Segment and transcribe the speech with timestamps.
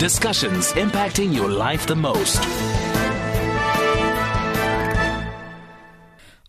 [0.00, 2.40] Discussions impacting your life the most.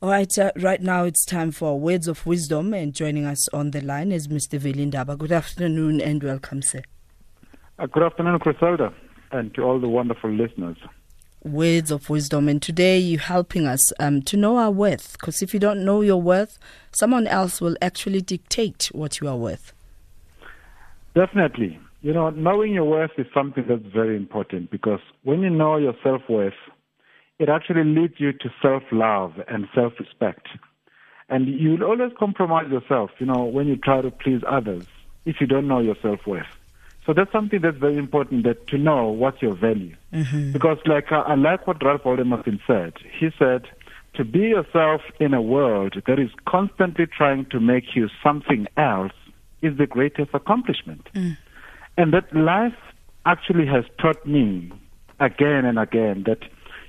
[0.01, 3.71] All right, uh, right now it's time for words of wisdom, and joining us on
[3.71, 4.57] the line is Mr.
[4.57, 5.17] Veli Ndaba.
[5.17, 6.81] Good afternoon and welcome, sir.
[7.77, 8.93] Uh, good afternoon, Griselda,
[9.33, 10.77] and to all the wonderful listeners.
[11.43, 15.53] Words of wisdom, and today you're helping us um, to know our worth, because if
[15.53, 16.57] you don't know your worth,
[16.93, 19.73] someone else will actually dictate what you are worth.
[21.15, 21.77] Definitely.
[22.01, 25.93] You know, knowing your worth is something that's very important because when you know your
[26.03, 26.53] self worth,
[27.37, 30.47] it actually leads you to self love and self respect.
[31.29, 34.85] And you'll always compromise yourself, you know, when you try to please others
[35.25, 36.47] if you don't know your self worth.
[37.05, 39.95] So that's something that's very important that to know what's your value.
[40.13, 40.51] Mm-hmm.
[40.53, 42.93] Because like uh, I like what Ralph Waldo Emerson said.
[43.19, 43.67] He said,
[44.15, 49.13] to be yourself in a world that is constantly trying to make you something else
[49.61, 51.07] is the greatest accomplishment.
[51.13, 51.37] Mm.
[51.97, 52.77] And that life
[53.25, 54.71] actually has taught me
[55.19, 56.39] again and again that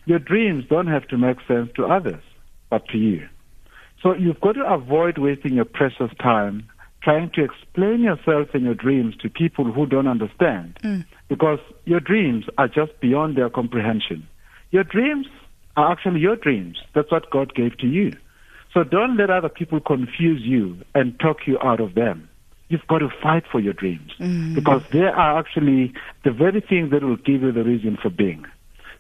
[0.07, 2.23] your dreams don't have to make sense to others,
[2.71, 3.29] but to you.
[4.03, 6.69] So you've got to avoid wasting your precious time
[7.03, 10.79] trying to explain yourself and your dreams to people who don't understand.
[10.83, 11.05] Mm.
[11.29, 14.27] Because your dreams are just beyond their comprehension.
[14.71, 15.27] Your dreams
[15.77, 16.79] are actually your dreams.
[16.95, 18.13] That's what God gave to you.
[18.73, 22.29] So don't let other people confuse you and talk you out of them.
[22.73, 24.55] You've got to fight for your dreams mm.
[24.55, 25.93] because they are actually
[26.25, 28.47] the very things that will give you the reason for being.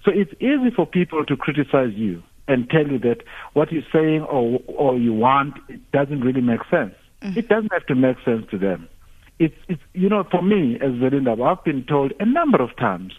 [0.05, 3.23] So it's easy for people to criticize you and tell you that
[3.55, 6.95] what you're saying or, or you want it doesn't really make sense.
[7.23, 7.39] Mm.
[7.39, 8.91] It doesn't have to make sense to them.
[9.39, 13.15] It's, it's, you know, for me as Belinda, I've been told a number of times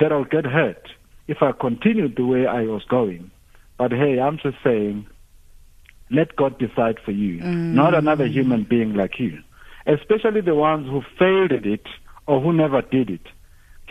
[0.00, 0.88] that I'll get hurt
[1.28, 3.30] if I continue the way I was going.
[3.78, 5.06] But hey, I'm just saying,
[6.10, 7.72] let God decide for you, mm.
[7.72, 9.38] not another human being like you.
[9.86, 11.86] Especially the ones who failed at it
[12.26, 13.26] or who never did it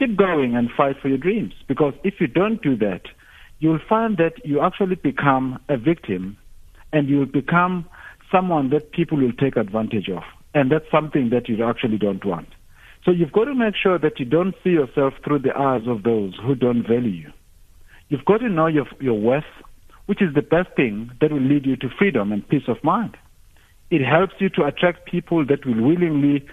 [0.01, 1.53] keep going and fight for your dreams.
[1.67, 3.01] Because if you don't do that,
[3.59, 6.37] you'll find that you actually become a victim
[6.91, 7.85] and you'll become
[8.31, 10.23] someone that people will take advantage of.
[10.53, 12.47] And that's something that you actually don't want.
[13.05, 16.03] So you've got to make sure that you don't see yourself through the eyes of
[16.03, 17.31] those who don't value you.
[18.09, 19.43] You've got to know your, your worth,
[20.07, 23.17] which is the best thing that will lead you to freedom and peace of mind.
[23.91, 26.45] It helps you to attract people that will willingly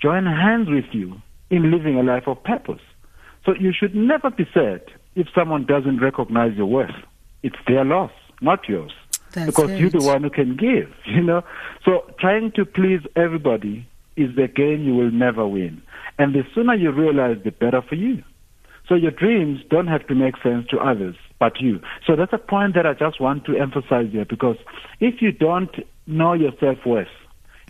[0.00, 1.20] join hands with you
[1.50, 2.80] in living a life of purpose.
[3.44, 4.82] So you should never be sad
[5.14, 6.96] if someone doesn't recognize your worth.
[7.42, 8.92] It's their loss, not yours.
[9.32, 9.78] That's because it.
[9.78, 11.42] you're the one who can give, you know.
[11.84, 13.86] So trying to please everybody
[14.16, 15.82] is the game you will never win.
[16.18, 18.24] And the sooner you realize, the better for you.
[18.88, 21.80] So your dreams don't have to make sense to others but you.
[22.06, 24.56] So that's a point that I just want to emphasize here because
[25.00, 25.70] if you don't
[26.06, 27.08] know your self-worth,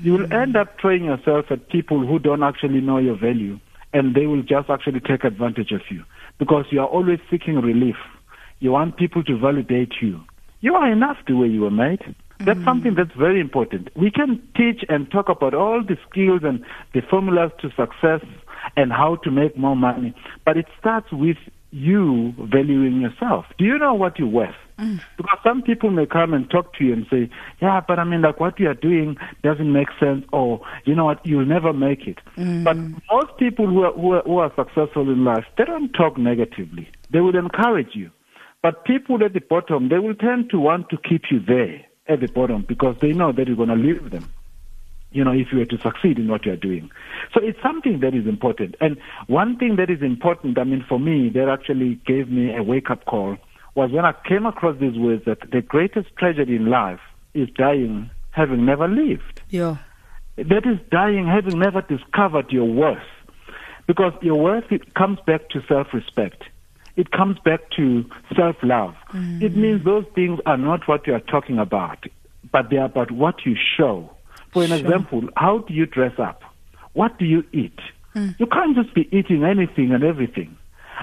[0.00, 3.58] you will end up throwing yourself at people who don't actually know your value
[3.92, 6.04] and they will just actually take advantage of you
[6.38, 7.96] because you are always seeking relief.
[8.58, 10.20] You want people to validate you.
[10.60, 12.00] You are enough the way you were made.
[12.38, 12.64] That's mm-hmm.
[12.64, 13.88] something that's very important.
[13.96, 18.20] We can teach and talk about all the skills and the formulas to success
[18.76, 20.14] and how to make more money,
[20.44, 21.38] but it starts with
[21.70, 23.46] you valuing yourself.
[23.58, 24.54] Do you know what you're worth?
[24.78, 25.00] Mm.
[25.16, 27.30] Because some people may come and talk to you and say,
[27.62, 31.06] yeah, but I mean, like what you are doing doesn't make sense, or you know
[31.06, 32.18] what, you'll never make it.
[32.36, 32.64] Mm.
[32.64, 32.76] But
[33.10, 36.88] most people who are, who are, who are successful in life, they don't talk negatively.
[37.10, 38.10] They will encourage you.
[38.62, 42.20] But people at the bottom, they will tend to want to keep you there at
[42.20, 44.28] the bottom because they know that you're going to leave them
[45.12, 46.90] you know, if you were to succeed in what you're doing.
[47.32, 48.74] So it's something that is important.
[48.80, 48.98] And
[49.28, 52.90] one thing that is important, I mean, for me, that actually gave me a wake
[52.90, 53.38] up call
[53.76, 57.00] was when I came across these words that the greatest tragedy in life
[57.34, 59.42] is dying having never lived.
[59.50, 59.76] Yeah.
[60.36, 62.98] That is dying having never discovered your worth.
[63.86, 66.42] Because your worth it comes back to self respect.
[66.96, 68.04] It comes back to
[68.34, 68.94] self love.
[69.12, 69.42] Mm.
[69.42, 72.04] It means those things are not what you are talking about,
[72.50, 74.10] but they are about what you show
[74.56, 74.78] for an sure.
[74.78, 76.42] example, how do you dress up?
[76.94, 77.78] What do you eat?
[78.14, 78.40] Mm.
[78.40, 80.56] You can't just be eating anything and everything.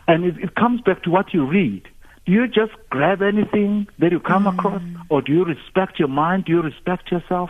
[0.08, 1.84] And it, it, comes back to what you read.
[2.26, 4.54] Do you just grab anything that you come mm.
[4.54, 4.82] across?
[5.10, 6.46] Or do you respect your mind?
[6.46, 7.50] Do you respect yourself?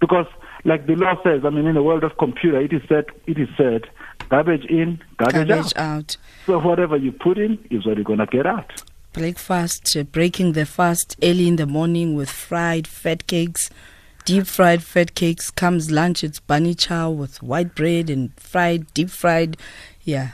[0.00, 0.26] Because
[0.64, 3.38] like the law says, I mean, in the world of computer, it is said, it
[3.38, 3.82] is said,
[4.28, 5.76] garbage in, garbage, garbage out.
[5.76, 6.16] out.
[6.46, 8.82] So whatever you put in is what you're going to get out.
[9.12, 13.70] Breakfast, uh, breaking the fast early in the morning with fried fat cakes
[14.24, 15.50] deep fried fat cakes.
[15.50, 19.56] Comes lunch, it's bunny chow with white bread and fried, deep fried.
[20.04, 20.30] Yeah.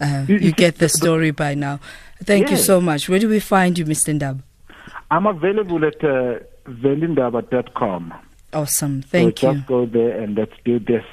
[0.00, 1.80] Uh, you get the story by now.
[2.22, 2.50] Thank yes.
[2.50, 3.08] you so much.
[3.08, 4.18] Where do we find you, Mr.
[4.18, 4.42] Ndaba?
[5.10, 8.14] I'm available at uh, velindaba.com.
[8.52, 9.02] Awesome.
[9.02, 9.56] Thank so you.
[9.56, 11.04] Just go there and let's do this.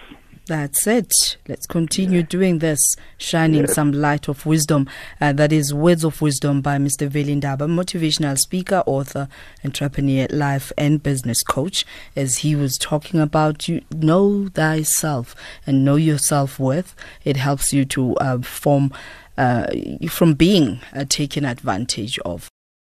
[0.45, 1.37] That's it.
[1.47, 2.79] Let's continue doing this,
[3.17, 3.75] shining yes.
[3.75, 4.89] some light of wisdom.
[5.21, 7.07] Uh, that is Words of Wisdom by Mr.
[7.07, 9.29] Veli Ndaba, motivational speaker, author,
[9.63, 11.85] entrepreneur, life and business coach.
[12.17, 15.33] As he was talking about, you know thyself
[15.65, 16.93] and know your self worth.
[17.23, 18.91] It helps you to uh, form
[19.37, 19.67] uh,
[20.09, 22.49] from being uh, taken advantage of.